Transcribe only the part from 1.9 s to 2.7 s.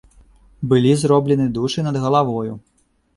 галавою.